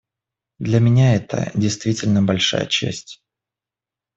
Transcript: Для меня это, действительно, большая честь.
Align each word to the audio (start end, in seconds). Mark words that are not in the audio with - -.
Для 0.57 0.79
меня 0.79 1.13
это, 1.13 1.51
действительно, 1.53 2.23
большая 2.23 2.65
честь. 2.65 3.21